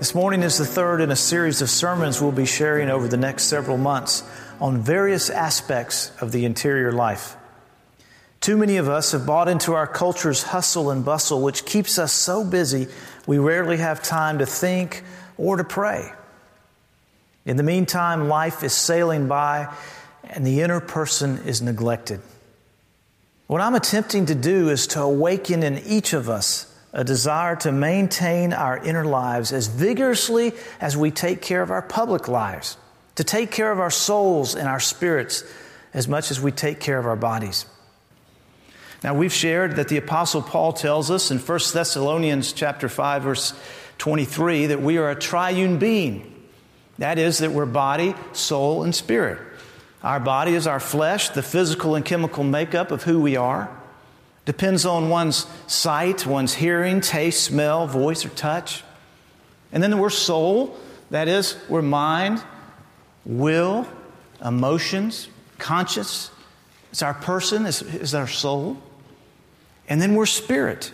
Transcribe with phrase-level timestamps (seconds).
[0.00, 3.18] This morning is the third in a series of sermons we'll be sharing over the
[3.18, 4.22] next several months
[4.58, 7.36] on various aspects of the interior life.
[8.40, 12.14] Too many of us have bought into our culture's hustle and bustle, which keeps us
[12.14, 12.88] so busy
[13.26, 15.04] we rarely have time to think
[15.36, 16.10] or to pray.
[17.44, 19.70] In the meantime, life is sailing by
[20.24, 22.22] and the inner person is neglected.
[23.48, 27.72] What I'm attempting to do is to awaken in each of us a desire to
[27.72, 32.76] maintain our inner lives as vigorously as we take care of our public lives,
[33.14, 35.44] to take care of our souls and our spirits
[35.94, 37.66] as much as we take care of our bodies.
[39.02, 43.54] Now we've shared that the apostle Paul tells us in 1 Thessalonians chapter 5 verse
[43.98, 46.26] 23 that we are a triune being.
[46.98, 49.38] That is that we're body, soul and spirit.
[50.02, 53.74] Our body is our flesh, the physical and chemical makeup of who we are.
[54.50, 58.82] Depends on one's sight, one's hearing, taste, smell, voice, or touch.
[59.70, 60.76] And then we're soul,
[61.12, 62.42] that is, we're mind,
[63.24, 63.86] will,
[64.44, 66.32] emotions, conscience.
[66.90, 68.76] It's our person, is, is our soul.
[69.88, 70.92] And then we're spirit.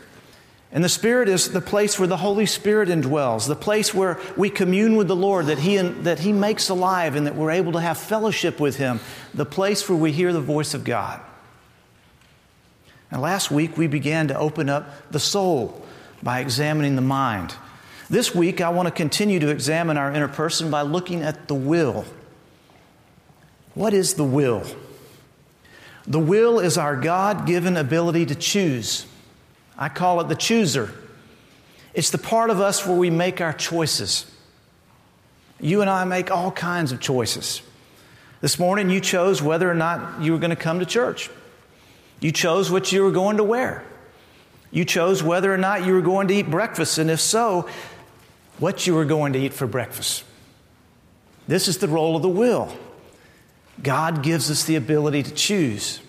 [0.71, 4.51] And the Spirit is the place where the Holy Spirit indwells, the place where we
[4.51, 7.81] commune with the Lord, that he, that he makes alive, and that we're able to
[7.81, 9.01] have fellowship with Him,
[9.33, 11.23] the place where we hear the voice of God.
[13.17, 15.83] And last week we began to open up the soul
[16.23, 17.55] by examining the mind.
[18.11, 21.55] This week I want to continue to examine our inner person by looking at the
[21.55, 22.05] will.
[23.73, 24.65] What is the will?
[26.07, 29.07] The will is our God given ability to choose.
[29.79, 30.93] I call it the chooser.
[31.95, 34.31] It's the part of us where we make our choices.
[35.59, 37.63] You and I make all kinds of choices.
[38.43, 41.31] This morning you chose whether or not you were going to come to church.
[42.21, 43.85] You chose what you were going to wear.
[44.71, 47.69] You chose whether or not you were going to eat breakfast, and if so,
[48.59, 50.25] what you were going to eat for breakfast.
[51.47, 52.73] This is the role of the will.
[53.83, 56.01] God gives us the ability to choose.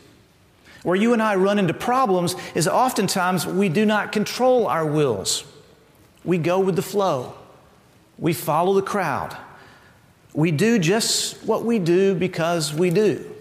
[0.84, 5.44] Where you and I run into problems is oftentimes we do not control our wills.
[6.24, 7.34] We go with the flow,
[8.18, 9.36] we follow the crowd.
[10.34, 13.37] We do just what we do because we do.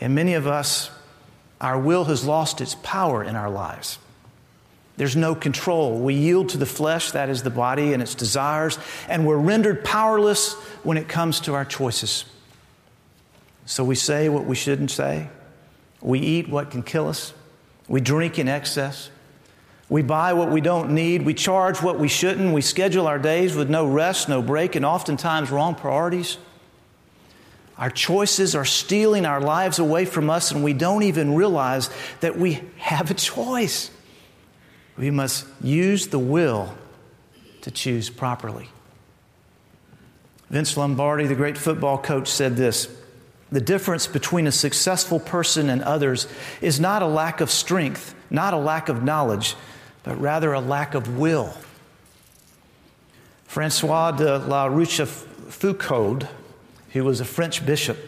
[0.00, 0.90] And many of us,
[1.60, 3.98] our will has lost its power in our lives.
[4.96, 5.98] There's no control.
[5.98, 9.84] We yield to the flesh, that is the body, and its desires, and we're rendered
[9.84, 12.24] powerless when it comes to our choices.
[13.64, 15.28] So we say what we shouldn't say.
[16.00, 17.32] We eat what can kill us.
[17.88, 19.10] We drink in excess.
[19.88, 21.22] We buy what we don't need.
[21.22, 22.52] We charge what we shouldn't.
[22.52, 26.38] We schedule our days with no rest, no break, and oftentimes wrong priorities.
[27.82, 32.38] Our choices are stealing our lives away from us, and we don't even realize that
[32.38, 33.90] we have a choice.
[34.96, 36.76] We must use the will
[37.62, 38.68] to choose properly.
[40.48, 42.86] Vince Lombardi, the great football coach, said this
[43.50, 46.28] The difference between a successful person and others
[46.60, 49.56] is not a lack of strength, not a lack of knowledge,
[50.04, 51.52] but rather a lack of will.
[53.48, 56.28] Francois de la Rochefoucauld
[56.92, 57.98] who was a French bishop,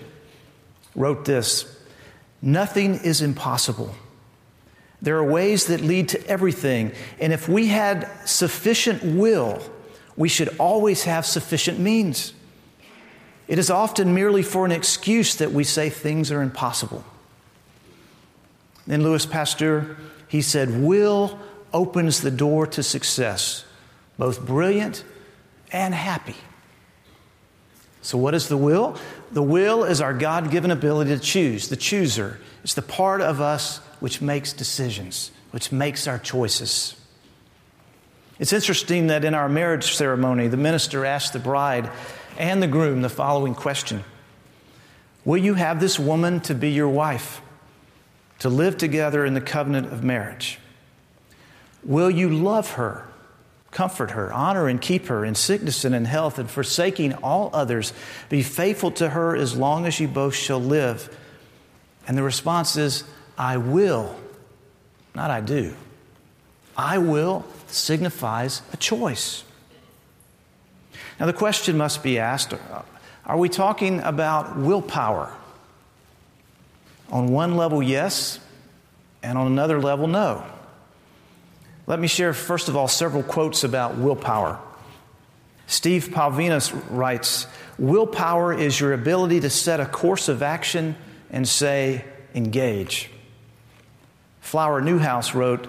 [0.94, 1.78] wrote this
[2.40, 3.94] Nothing is impossible.
[5.00, 6.92] There are ways that lead to everything.
[7.20, 9.62] And if we had sufficient will,
[10.16, 12.32] we should always have sufficient means.
[13.48, 17.04] It is often merely for an excuse that we say things are impossible.
[18.86, 19.96] Then Louis Pasteur,
[20.28, 21.38] he said, Will
[21.72, 23.64] opens the door to success,
[24.16, 25.04] both brilliant
[25.72, 26.36] and happy.
[28.04, 28.98] So, what is the will?
[29.32, 32.38] The will is our God given ability to choose, the chooser.
[32.62, 36.96] It's the part of us which makes decisions, which makes our choices.
[38.38, 41.90] It's interesting that in our marriage ceremony, the minister asked the bride
[42.36, 44.04] and the groom the following question
[45.24, 47.40] Will you have this woman to be your wife,
[48.40, 50.58] to live together in the covenant of marriage?
[51.82, 53.08] Will you love her?
[53.74, 57.92] Comfort her, honor and keep her in sickness and in health, and forsaking all others,
[58.28, 61.14] be faithful to her as long as you both shall live.
[62.06, 63.02] And the response is,
[63.36, 64.14] I will,
[65.12, 65.74] not I do.
[66.76, 69.42] I will signifies a choice.
[71.18, 72.82] Now, the question must be asked uh,
[73.26, 75.32] are we talking about willpower?
[77.10, 78.38] On one level, yes,
[79.20, 80.44] and on another level, no.
[81.86, 84.58] Let me share, first of all, several quotes about willpower.
[85.66, 87.46] Steve Palavinas writes
[87.78, 90.96] Willpower is your ability to set a course of action
[91.30, 92.04] and say,
[92.34, 93.10] engage.
[94.40, 95.68] Flower Newhouse wrote,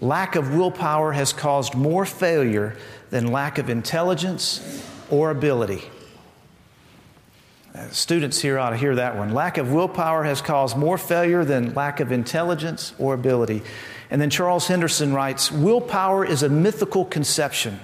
[0.00, 2.76] Lack of willpower has caused more failure
[3.10, 5.82] than lack of intelligence or ability.
[7.90, 9.32] Students here ought to hear that one.
[9.32, 13.62] Lack of willpower has caused more failure than lack of intelligence or ability.
[14.10, 17.80] And then Charles Henderson writes Willpower is a mythical conception.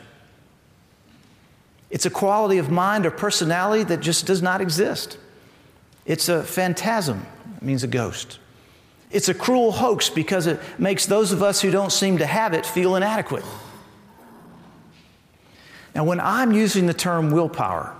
[1.90, 5.18] It's a quality of mind or personality that just does not exist.
[6.06, 8.38] It's a phantasm, it means a ghost.
[9.10, 12.54] It's a cruel hoax because it makes those of us who don't seem to have
[12.54, 13.44] it feel inadequate.
[15.94, 17.94] Now, when I'm using the term willpower,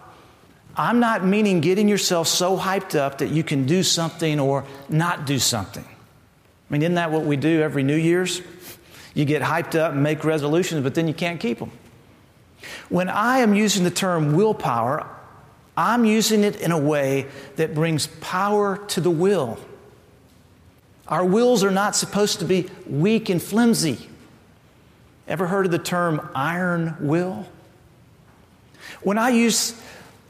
[0.77, 5.27] I'm not meaning getting yourself so hyped up that you can do something or not
[5.27, 5.85] do something.
[5.85, 8.41] I mean, isn't that what we do every New Year's?
[9.15, 11.71] You get hyped up and make resolutions, but then you can't keep them.
[12.89, 15.07] When I am using the term willpower,
[15.77, 17.27] I'm using it in a way
[17.57, 19.59] that brings power to the will.
[21.09, 24.09] Our wills are not supposed to be weak and flimsy.
[25.29, 27.47] Ever heard of the term iron will?
[29.03, 29.81] When I use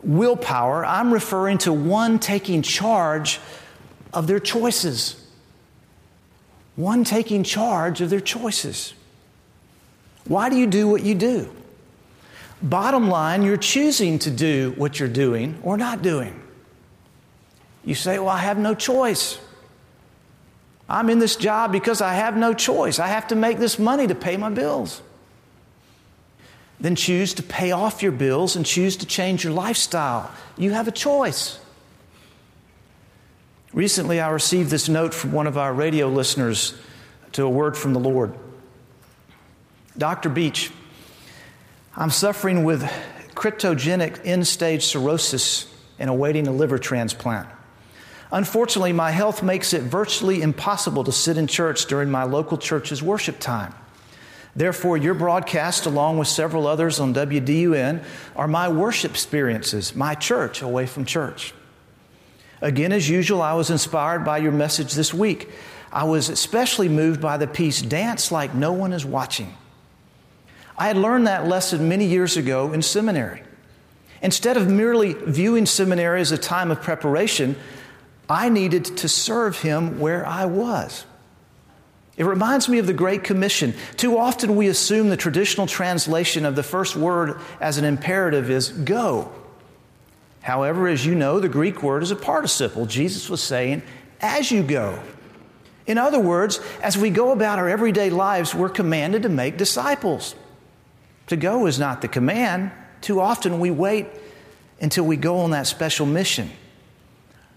[0.03, 3.41] willpower, I'm referring to one taking charge
[4.13, 5.17] of their choices.
[6.77, 8.95] One taking charge of their choices.
[10.25, 11.55] Why do you do what you do?
[12.63, 16.41] Bottom line, you're choosing to do what you're doing or not doing.
[17.85, 19.39] You say, Well, I have no choice.
[20.89, 22.99] I'm in this job because I have no choice.
[22.99, 25.03] I have to make this money to pay my bills.
[26.83, 30.29] Then choose to pay off your bills and choose to change your lifestyle.
[30.59, 31.61] You have a choice.
[33.73, 36.75] Recently, I received this note from one of our radio listeners
[37.33, 38.35] to a word from the Lord.
[39.97, 40.29] Dr.
[40.29, 40.73] Beach,
[41.97, 42.83] I'm suffering with
[43.37, 47.49] cryptogenic end stage cirrhosis and awaiting a liver transplant.
[48.33, 53.05] Unfortunately, my health makes it virtually impossible to sit in church during my local church's
[53.05, 53.73] worship time.
[54.55, 58.05] Therefore, your broadcast, along with several others on WDUN,
[58.37, 61.55] are my worship experiences, my church away from church.
[62.61, 65.51] Again, as usual, I was inspired by your message this week.
[65.91, 69.55] I was especially moved by the piece Dance Like No One Is Watching.
[70.77, 73.43] I had learned that lesson many years ago in seminary.
[74.23, 77.57] Instead of merely viewing seminary as a time of preparation,
[78.29, 81.05] I needed to serve Him where I was.
[82.17, 83.75] It reminds me of the Great Commission.
[83.97, 88.69] Too often we assume the traditional translation of the first word as an imperative is
[88.69, 89.33] go.
[90.43, 92.85] However, as you know, the Greek word is a participle.
[92.85, 93.83] Jesus was saying,
[94.21, 95.01] as you go.
[95.87, 100.35] In other words, as we go about our everyday lives, we're commanded to make disciples.
[101.29, 102.73] To go is not the command.
[103.01, 104.07] Too often we wait
[104.81, 106.51] until we go on that special mission.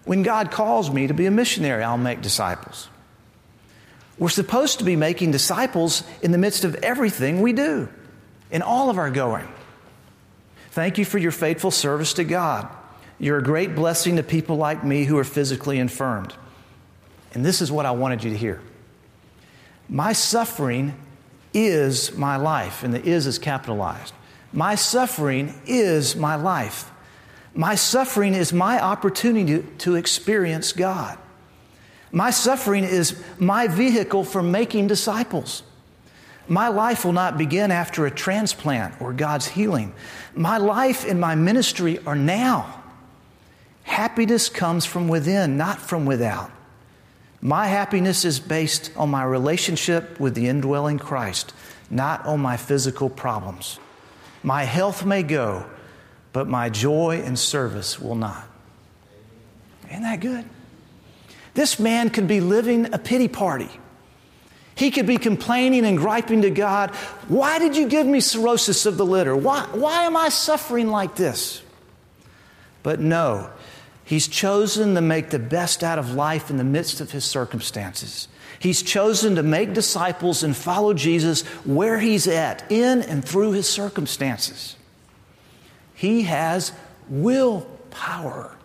[0.04, 2.88] When God calls me to be a missionary, I'll make disciples.
[4.18, 7.88] We're supposed to be making disciples in the midst of everything we do,
[8.50, 9.46] in all of our going.
[10.70, 12.68] Thank you for your faithful service to God.
[13.18, 16.34] You're a great blessing to people like me who are physically infirmed.
[17.32, 18.60] And this is what I wanted you to hear.
[19.88, 20.94] My suffering
[21.54, 24.12] is my life, and the is is capitalized.
[24.52, 26.90] My suffering is my life.
[27.54, 31.18] My suffering is my opportunity to, to experience God.
[32.16, 35.62] My suffering is my vehicle for making disciples.
[36.48, 39.92] My life will not begin after a transplant or God's healing.
[40.34, 42.82] My life and my ministry are now.
[43.82, 46.50] Happiness comes from within, not from without.
[47.42, 51.52] My happiness is based on my relationship with the indwelling Christ,
[51.90, 53.78] not on my physical problems.
[54.42, 55.66] My health may go,
[56.32, 58.48] but my joy and service will not.
[59.90, 60.46] Isn't that good?
[61.56, 63.70] This man could be living a pity party.
[64.76, 66.90] He could be complaining and griping to God,
[67.26, 69.34] Why did you give me cirrhosis of the liver?
[69.34, 71.62] Why, why am I suffering like this?
[72.84, 73.50] But no,
[74.06, 78.28] He's chosen to make the best out of life in the midst of his circumstances.
[78.60, 83.68] He's chosen to make disciples and follow Jesus where he's at, in and through his
[83.68, 84.76] circumstances.
[85.92, 86.70] He has
[87.08, 88.55] willpower.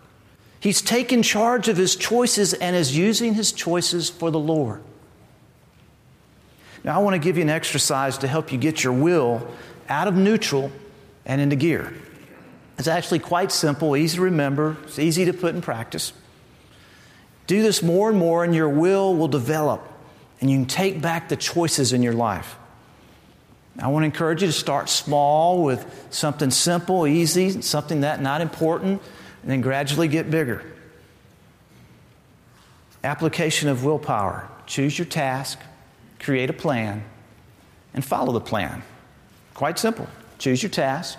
[0.62, 4.80] He's taken charge of his choices and is using his choices for the Lord.
[6.84, 9.44] Now, I want to give you an exercise to help you get your will
[9.88, 10.70] out of neutral
[11.26, 11.92] and into gear.
[12.78, 16.12] It's actually quite simple, easy to remember, it's easy to put in practice.
[17.48, 19.82] Do this more and more, and your will will develop,
[20.40, 22.56] and you can take back the choices in your life.
[23.80, 28.40] I want to encourage you to start small with something simple, easy, something that not
[28.40, 29.02] important,
[29.42, 30.62] and then gradually get bigger.
[33.04, 34.48] Application of willpower.
[34.66, 35.58] Choose your task,
[36.20, 37.04] create a plan,
[37.94, 38.82] and follow the plan.
[39.54, 40.08] Quite simple.
[40.38, 41.18] Choose your task,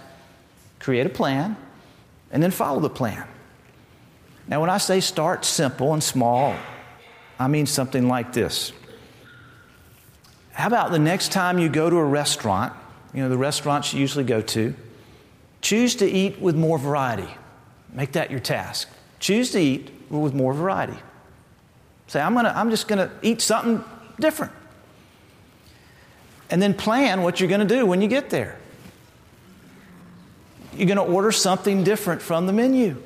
[0.80, 1.56] create a plan,
[2.32, 3.26] and then follow the plan.
[4.48, 6.56] Now, when I say start simple and small,
[7.40, 8.74] I mean something like this.
[10.52, 12.74] How about the next time you go to a restaurant,
[13.14, 14.74] you know, the restaurants you usually go to,
[15.62, 17.30] choose to eat with more variety.
[17.94, 18.90] Make that your task.
[19.20, 20.98] Choose to eat with more variety.
[22.08, 23.84] Say, I'm, gonna, I'm just going to eat something
[24.20, 24.52] different.
[26.50, 28.58] And then plan what you're going to do when you get there.
[30.76, 33.02] You're going to order something different from the menu.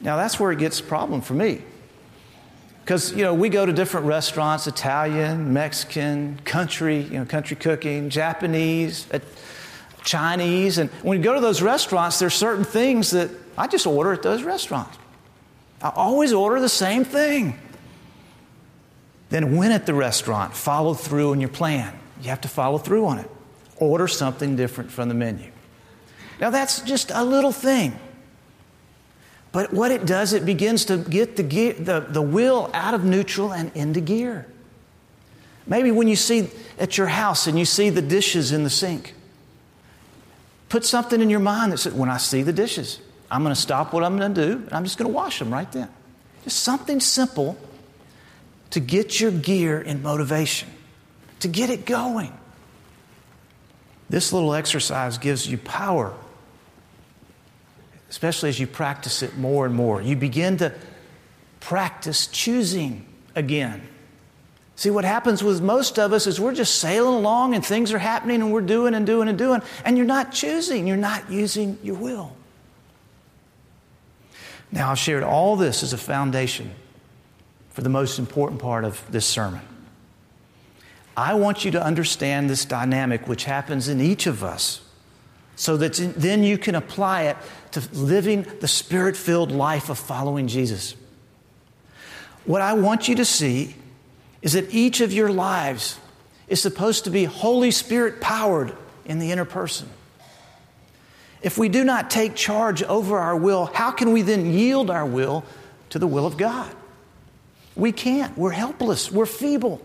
[0.00, 1.62] Now, that's where it gets a problem for me.
[2.84, 8.10] Because, you know, we go to different restaurants Italian, Mexican, country, you know, country cooking,
[8.10, 9.20] Japanese, uh,
[10.02, 10.78] Chinese.
[10.78, 14.22] And when you go to those restaurants, there's certain things that I just order at
[14.22, 14.96] those restaurants.
[15.82, 17.60] I always order the same thing.
[19.28, 21.94] Then, when at the restaurant, follow through on your plan.
[22.22, 23.30] You have to follow through on it.
[23.76, 25.52] Order something different from the menu.
[26.40, 27.98] Now, that's just a little thing.
[29.52, 33.04] But what it does, it begins to get the, gear, the, the wheel out of
[33.04, 34.46] neutral and into gear.
[35.66, 36.48] Maybe when you see
[36.78, 39.14] at your house and you see the dishes in the sink,
[40.70, 43.00] put something in your mind that says, when I see the dishes,
[43.30, 45.38] I'm going to stop what I'm going to do and I'm just going to wash
[45.38, 45.88] them right then.
[46.44, 47.56] Just something simple
[48.70, 50.68] to get your gear in motivation,
[51.40, 52.32] to get it going.
[54.08, 56.12] This little exercise gives you power,
[58.08, 60.02] especially as you practice it more and more.
[60.02, 60.72] You begin to
[61.60, 63.06] practice choosing
[63.36, 63.86] again.
[64.74, 67.98] See, what happens with most of us is we're just sailing along and things are
[67.98, 71.78] happening and we're doing and doing and doing, and you're not choosing, you're not using
[71.82, 72.34] your will.
[74.72, 76.72] Now, I've shared all this as a foundation
[77.70, 79.60] for the most important part of this sermon.
[81.16, 84.80] I want you to understand this dynamic which happens in each of us
[85.56, 87.36] so that then you can apply it
[87.72, 90.94] to living the spirit filled life of following Jesus.
[92.44, 93.76] What I want you to see
[94.40, 95.98] is that each of your lives
[96.48, 98.72] is supposed to be Holy Spirit powered
[99.04, 99.88] in the inner person.
[101.42, 105.06] If we do not take charge over our will, how can we then yield our
[105.06, 105.44] will
[105.90, 106.74] to the will of God?
[107.74, 108.36] We can't.
[108.36, 109.10] We're helpless.
[109.10, 109.80] We're feeble.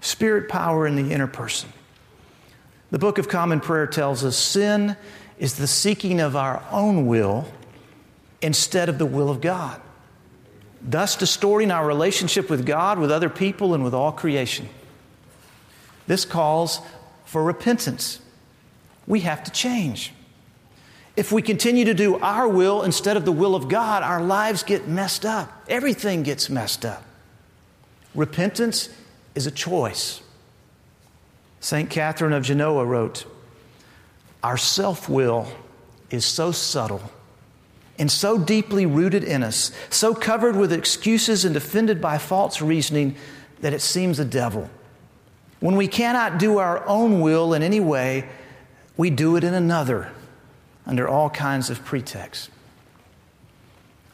[0.00, 1.70] Spirit power in the inner person.
[2.90, 4.96] The Book of Common Prayer tells us sin
[5.38, 7.46] is the seeking of our own will
[8.40, 9.80] instead of the will of God,
[10.82, 14.68] thus distorting our relationship with God, with other people, and with all creation.
[16.06, 16.80] This calls
[17.24, 18.20] for repentance.
[19.06, 20.12] We have to change.
[21.14, 24.62] If we continue to do our will instead of the will of God, our lives
[24.62, 25.64] get messed up.
[25.68, 27.02] Everything gets messed up.
[28.14, 28.88] Repentance
[29.34, 30.22] is a choice.
[31.60, 31.90] St.
[31.90, 33.26] Catherine of Genoa wrote
[34.42, 35.48] Our self will
[36.10, 37.02] is so subtle
[37.98, 43.14] and so deeply rooted in us, so covered with excuses and defended by false reasoning
[43.60, 44.68] that it seems a devil.
[45.60, 48.28] When we cannot do our own will in any way,
[48.96, 50.10] we do it in another
[50.86, 52.48] under all kinds of pretexts.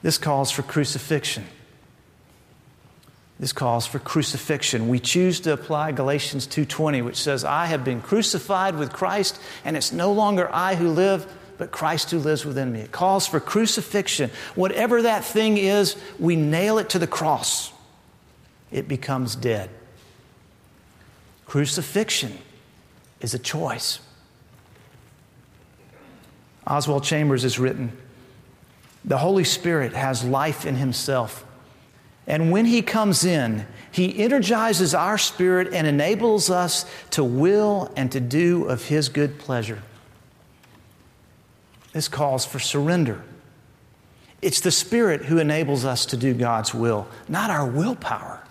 [0.03, 1.45] This calls for crucifixion.
[3.41, 4.89] This calls for crucifixion.
[4.89, 9.77] We choose to apply Galatians 2:20 which says I have been crucified with Christ and
[9.77, 12.81] it's no longer I who live but Christ who lives within me.
[12.81, 14.31] It calls for crucifixion.
[14.55, 17.73] Whatever that thing is, we nail it to the cross.
[18.71, 19.71] It becomes dead.
[21.47, 22.39] Crucifixion
[23.21, 23.99] is a choice.
[26.69, 27.97] Oswald Chambers has written
[29.05, 31.45] The Holy Spirit has life in himself.
[32.27, 38.13] And when he comes in, he energizes our spirit and enables us to will and
[38.13, 39.83] to do of his good pleasure.
[41.93, 43.23] This calls for surrender.
[44.41, 48.45] It's the Spirit who enables us to do God's will, not our willpower.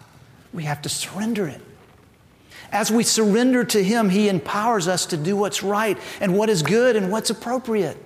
[0.52, 1.62] We have to surrender it.
[2.72, 6.62] As we surrender to Him, He empowers us to do what's right and what is
[6.62, 7.98] good and what's appropriate.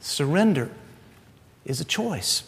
[0.00, 0.70] Surrender
[1.64, 2.42] is a choice.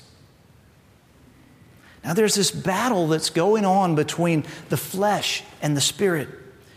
[2.05, 6.29] Now, there's this battle that's going on between the flesh and the spirit.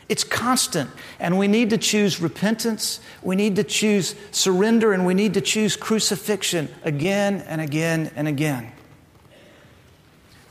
[0.07, 5.15] It's constant, and we need to choose repentance, we need to choose surrender, and we
[5.15, 8.71] need to choose crucifixion again and again and again.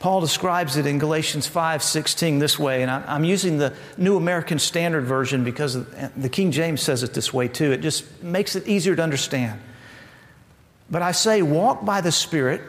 [0.00, 5.04] Paul describes it in Galatians 5:16 this way, and I'm using the New American Standard
[5.04, 5.78] Version because
[6.16, 7.70] the King James says it this way too.
[7.70, 9.60] It just makes it easier to understand.
[10.90, 12.60] But I say, walk by the Spirit,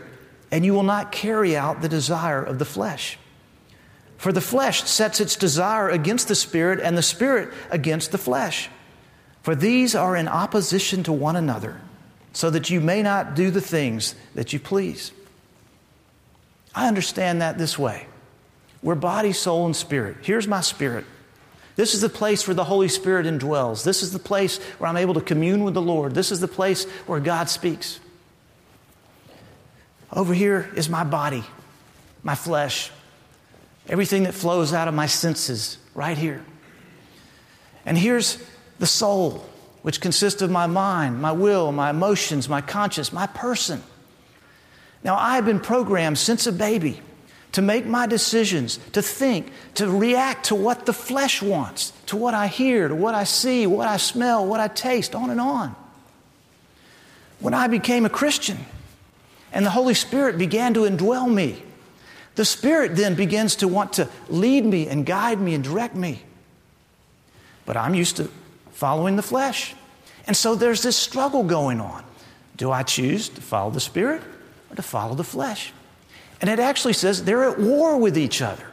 [0.51, 3.17] and you will not carry out the desire of the flesh.
[4.17, 8.69] For the flesh sets its desire against the spirit, and the spirit against the flesh.
[9.43, 11.81] For these are in opposition to one another,
[12.34, 15.12] so that you may not do the things that you please.
[16.74, 18.07] I understand that this way.
[18.81, 20.17] We're body, soul, and spirit.
[20.22, 21.05] Here's my spirit.
[21.75, 23.84] This is the place where the Holy Spirit indwells.
[23.84, 26.15] This is the place where I'm able to commune with the Lord.
[26.15, 28.00] This is the place where God speaks.
[30.12, 31.44] Over here is my body,
[32.24, 32.92] my flesh,
[33.88, 36.44] everything that flows out of my senses, right here.
[37.86, 38.38] And here's
[38.80, 39.46] the soul,
[39.82, 43.84] which consists of my mind, my will, my emotions, my conscience, my person.
[45.04, 47.00] Now, I have been programmed since a baby
[47.52, 52.34] to make my decisions, to think, to react to what the flesh wants, to what
[52.34, 55.76] I hear, to what I see, what I smell, what I taste, on and on.
[57.40, 58.58] When I became a Christian
[59.56, 61.64] and the Holy Spirit began to indwell me,
[62.36, 66.22] the Spirit then begins to want to lead me and guide me and direct me.
[67.66, 68.30] But I'm used to
[68.74, 69.74] following the flesh.
[70.28, 72.04] And so there's this struggle going on.
[72.58, 74.22] Do I choose to follow the Spirit
[74.70, 75.72] or to follow the flesh?
[76.42, 78.68] And it actually says they're at war with each other,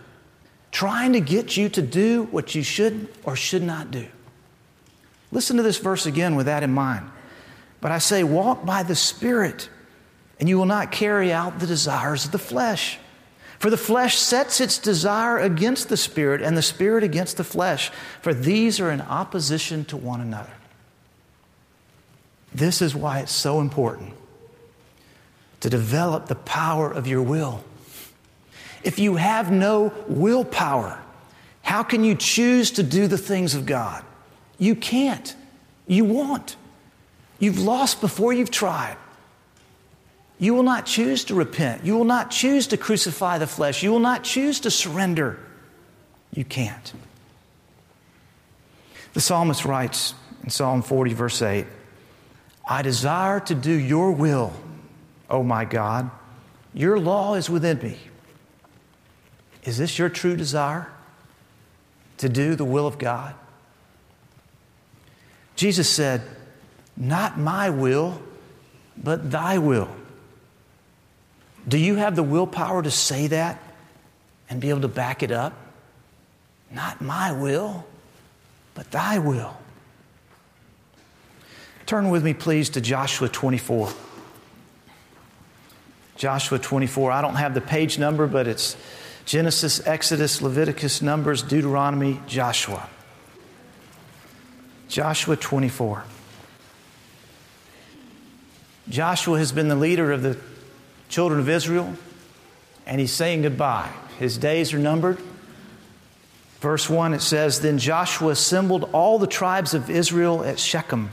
[0.72, 4.08] trying to get you to do what you should or should not do.
[5.30, 7.08] Listen to this verse again with that in mind.
[7.80, 9.68] But I say, walk by the Spirit,
[10.42, 12.98] and you will not carry out the desires of the flesh.
[13.60, 17.92] For the flesh sets its desire against the Spirit, and the Spirit against the flesh,
[18.22, 20.50] for these are in opposition to one another.
[22.52, 24.14] This is why it's so important
[25.60, 27.62] to develop the power of your will.
[28.82, 31.00] If you have no willpower,
[31.62, 34.04] how can you choose to do the things of God?
[34.58, 35.36] You can't.
[35.86, 36.56] You won't.
[37.38, 38.96] You've lost before you've tried.
[40.42, 41.84] You will not choose to repent.
[41.84, 43.84] You will not choose to crucify the flesh.
[43.84, 45.38] You will not choose to surrender.
[46.34, 46.92] You can't.
[49.12, 51.64] The psalmist writes in Psalm 40, verse 8
[52.68, 54.52] I desire to do your will,
[55.30, 56.10] O my God,
[56.74, 57.96] your law is within me.
[59.62, 60.90] Is this your true desire?
[62.16, 63.36] To do the will of God?
[65.54, 66.22] Jesus said,
[66.96, 68.20] Not my will,
[69.00, 70.01] but thy will.
[71.66, 73.62] Do you have the willpower to say that
[74.50, 75.54] and be able to back it up?
[76.70, 77.86] Not my will,
[78.74, 79.56] but thy will.
[81.86, 83.92] Turn with me, please, to Joshua 24.
[86.16, 87.12] Joshua 24.
[87.12, 88.76] I don't have the page number, but it's
[89.24, 92.88] Genesis, Exodus, Leviticus, Numbers, Deuteronomy, Joshua.
[94.88, 96.04] Joshua 24.
[98.88, 100.38] Joshua has been the leader of the
[101.12, 101.94] children of Israel,
[102.86, 103.92] and he's saying goodbye.
[104.18, 105.18] His days are numbered.
[106.60, 111.10] Verse 1 it says Then Joshua assembled all the tribes of Israel at Shechem.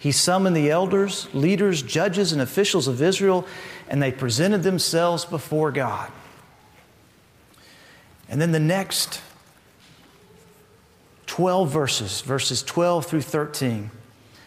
[0.00, 3.46] He summoned the elders, leaders, judges, and officials of Israel
[3.88, 6.10] and they presented themselves before God.
[8.28, 9.20] And then the next
[11.26, 13.90] 12 verses, verses 12 through 13,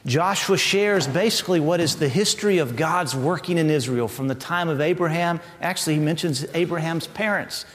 [0.05, 4.67] Joshua shares basically what is the history of God's working in Israel from the time
[4.67, 5.39] of Abraham.
[5.61, 7.65] Actually, he mentions Abraham's parents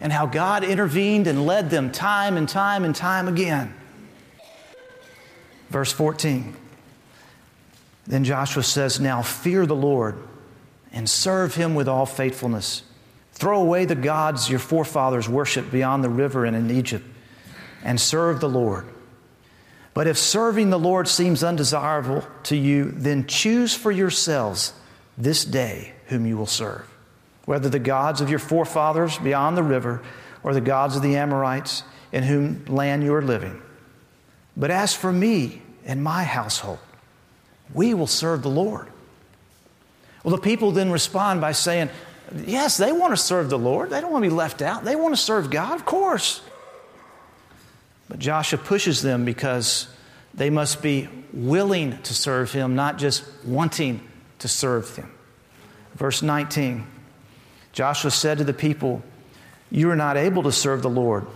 [0.00, 3.74] and how God intervened and led them time and time and time again.
[5.70, 6.56] Verse 14.
[8.06, 10.16] Then Joshua says, Now fear the Lord
[10.92, 12.82] and serve him with all faithfulness.
[13.32, 17.04] Throw away the gods your forefathers worshiped beyond the river and in Egypt,
[17.82, 18.86] and serve the Lord.
[19.94, 24.72] But if serving the Lord seems undesirable to you, then choose for yourselves
[25.18, 26.88] this day whom you will serve,
[27.44, 30.02] whether the gods of your forefathers beyond the river
[30.42, 33.60] or the gods of the Amorites in whom land you are living.
[34.56, 36.78] But as for me and my household,
[37.74, 38.88] we will serve the Lord.
[40.24, 41.90] Well, the people then respond by saying,
[42.46, 43.90] Yes, they want to serve the Lord.
[43.90, 44.84] They don't want to be left out.
[44.84, 46.40] They want to serve God, of course.
[48.12, 49.88] But Joshua pushes them because
[50.34, 54.06] they must be willing to serve him, not just wanting
[54.40, 55.10] to serve him.
[55.94, 56.86] Verse 19
[57.72, 59.02] Joshua said to the people,
[59.70, 61.26] You are not able to serve the Lord.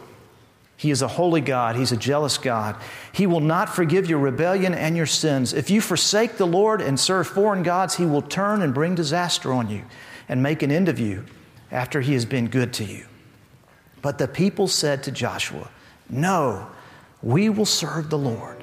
[0.77, 1.77] He is a holy God.
[1.77, 2.77] He's a jealous God.
[3.11, 5.55] He will not forgive your rebellion and your sins.
[5.55, 9.51] If you forsake the Lord and serve foreign gods, He will turn and bring disaster
[9.51, 9.85] on you
[10.29, 11.25] and make an end of you
[11.73, 13.07] after He has been good to you.
[14.03, 15.71] But the people said to Joshua,
[16.09, 16.67] No,
[17.23, 18.63] we will serve the Lord.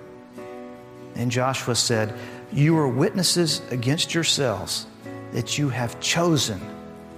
[1.16, 2.14] And Joshua said,
[2.52, 4.88] You are witnesses against yourselves
[5.34, 6.62] that you have chosen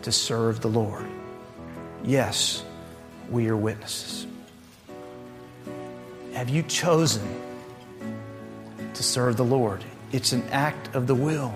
[0.02, 1.06] to serve the Lord.
[2.04, 2.64] Yes,
[3.30, 4.28] we are witnesses.
[6.34, 7.24] Have you chosen
[8.94, 9.84] to serve the Lord?
[10.12, 11.54] It's an act of the will.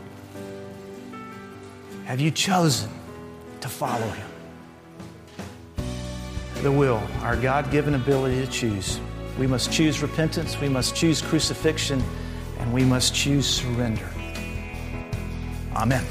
[2.05, 2.89] Have you chosen
[3.61, 4.28] to follow Him?
[6.61, 8.99] The will, our God given ability to choose.
[9.37, 12.03] We must choose repentance, we must choose crucifixion,
[12.57, 14.09] and we must choose surrender.
[15.73, 16.03] Amen.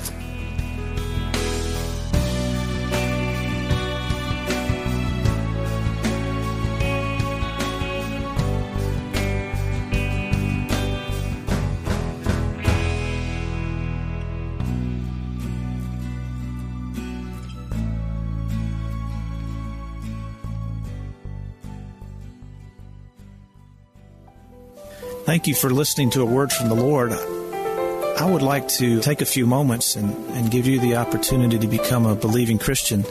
[25.38, 27.12] Thank you for listening to a word from the Lord.
[27.12, 31.68] I would like to take a few moments and, and give you the opportunity to
[31.68, 33.04] become a believing Christian.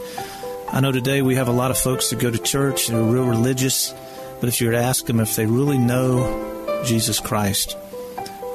[0.68, 3.02] I know today we have a lot of folks that go to church and are
[3.02, 3.94] real religious,
[4.42, 7.78] but if you were to ask them if they really know Jesus Christ,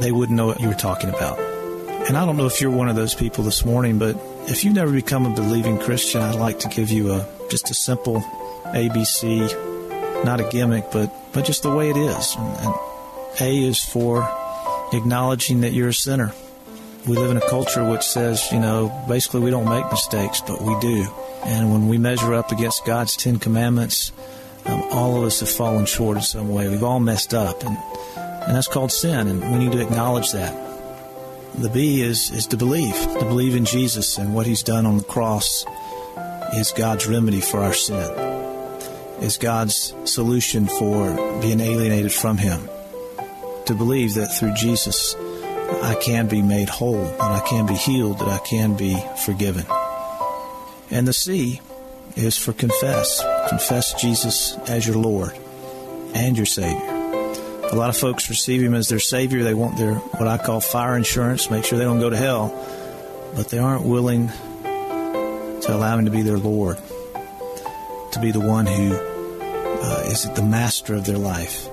[0.00, 1.38] they wouldn't know what you were talking about.
[1.38, 4.74] And I don't know if you're one of those people this morning, but if you've
[4.74, 8.20] never become a believing Christian, I'd like to give you a just a simple
[8.66, 12.36] ABC, not a gimmick, but but just the way it is.
[12.36, 12.74] And, and
[13.40, 14.28] a is for
[14.92, 16.32] acknowledging that you're a sinner.
[17.06, 20.62] We live in a culture which says, you know, basically we don't make mistakes, but
[20.62, 21.06] we do.
[21.44, 24.12] And when we measure up against God's Ten Commandments,
[24.66, 26.68] um, all of us have fallen short in some way.
[26.68, 27.76] We've all messed up, and
[28.16, 30.52] and that's called sin, and we need to acknowledge that.
[31.58, 34.98] The B is is to believe, to believe in Jesus and what He's done on
[34.98, 35.66] the cross
[36.54, 38.08] is God's remedy for our sin,
[39.20, 42.68] is God's solution for being alienated from Him
[43.72, 45.14] to believe that through Jesus
[45.82, 49.64] I can be made whole, that I can be healed, that I can be forgiven.
[50.90, 51.60] And the C
[52.14, 53.24] is for confess.
[53.48, 55.32] Confess Jesus as your Lord
[56.14, 56.90] and your Savior.
[57.70, 59.42] A lot of folks receive Him as their Savior.
[59.42, 62.48] They want their, what I call fire insurance, make sure they don't go to hell,
[63.34, 66.76] but they aren't willing to allow Him to be their Lord,
[68.12, 71.71] to be the one who uh, is the master of their life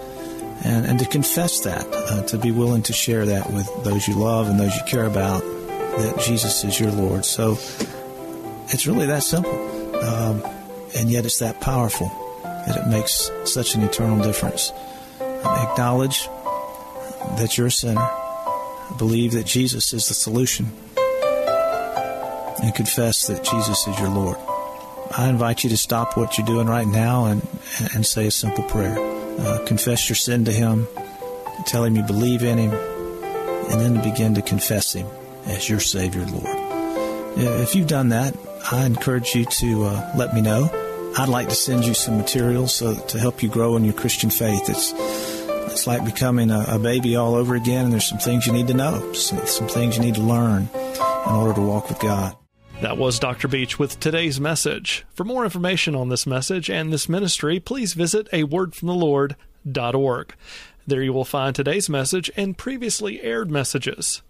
[0.63, 4.15] and, and to confess that, uh, to be willing to share that with those you
[4.15, 7.25] love and those you care about, that Jesus is your Lord.
[7.25, 7.51] So
[8.69, 9.55] it's really that simple.
[10.03, 10.43] Um,
[10.97, 12.07] and yet it's that powerful
[12.43, 14.71] that it makes such an eternal difference.
[15.19, 16.27] Acknowledge
[17.37, 18.07] that you're a sinner,
[18.97, 20.67] believe that Jesus is the solution,
[22.61, 24.37] and confess that Jesus is your Lord.
[25.17, 27.47] I invite you to stop what you're doing right now and,
[27.95, 29.18] and say a simple prayer.
[29.39, 30.87] Uh, confess your sin to Him,
[31.65, 35.07] tell Him you believe in Him, and then to begin to confess Him
[35.45, 36.69] as your Savior, Lord.
[37.37, 38.35] If you've done that,
[38.71, 40.69] I encourage you to uh, let me know.
[41.17, 44.29] I'd like to send you some materials uh, to help you grow in your Christian
[44.29, 44.69] faith.
[44.69, 44.93] It's
[45.71, 48.67] it's like becoming a, a, baby all over again, and there's some things you need
[48.67, 52.35] to know, some, some things you need to learn in order to walk with God.
[52.81, 53.49] That was Dr.
[53.49, 55.05] Beach with today's message.
[55.13, 60.35] For more information on this message and this ministry, please visit a wordfromthelord.org.
[60.87, 64.21] There you will find today's message and previously aired messages,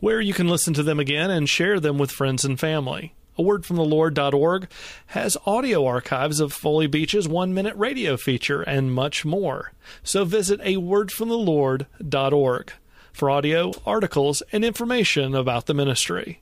[0.00, 3.12] where you can listen to them again and share them with friends and family.
[3.36, 4.68] A wordfromthelord.org
[5.08, 9.74] has audio archives of Foley Beach's one minute radio feature and much more.
[10.02, 12.72] So visit a wordfromthelord.org
[13.12, 16.40] for audio, articles, and information about the ministry.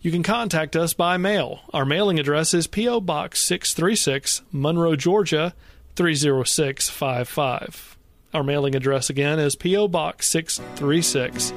[0.01, 1.61] You can contact us by mail.
[1.73, 3.01] Our mailing address is P.O.
[3.01, 5.55] Box 636, Monroe, Georgia
[5.95, 7.97] 30655.
[8.35, 9.87] Our mailing address again is P.O.
[9.87, 11.53] Box 636,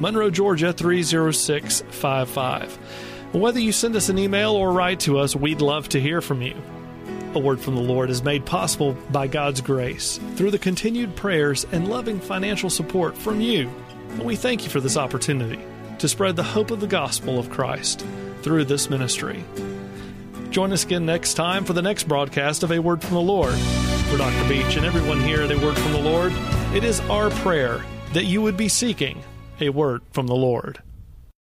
[0.00, 3.05] Monroe, Georgia 30655.
[3.32, 6.42] Whether you send us an email or write to us, we'd love to hear from
[6.42, 6.54] you.
[7.34, 11.66] A Word from the Lord is made possible by God's grace through the continued prayers
[11.72, 13.70] and loving financial support from you.
[14.10, 15.60] And we thank you for this opportunity
[15.98, 18.06] to spread the hope of the gospel of Christ
[18.42, 19.44] through this ministry.
[20.50, 23.54] Join us again next time for the next broadcast of A Word from the Lord.
[24.08, 24.48] For Dr.
[24.48, 26.32] Beach and everyone here at A Word from the Lord,
[26.74, 29.22] it is our prayer that you would be seeking
[29.60, 30.80] a word from the Lord.